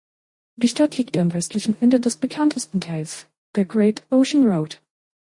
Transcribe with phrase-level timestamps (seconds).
[0.55, 4.81] Die Stadt liegt am westlichen Ende des bekanntesten Teils der Great Ocean Road.